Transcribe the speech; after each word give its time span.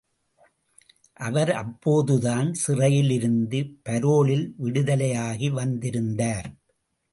அவர் 1.19 1.51
அப்போதுதான் 1.51 2.49
சிறையிலிருந்து 2.53 3.59
பரோலில் 3.89 4.53
விடுதலை 4.57 5.13
ஆகி 5.13 5.49
வந்திருந்தார். 5.49 6.49